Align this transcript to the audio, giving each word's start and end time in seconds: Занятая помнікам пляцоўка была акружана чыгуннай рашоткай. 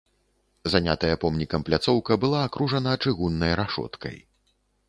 Занятая 0.75 1.11
помнікам 1.25 1.67
пляцоўка 1.69 2.17
была 2.25 2.39
акружана 2.49 2.97
чыгуннай 3.07 3.55
рашоткай. 3.63 4.17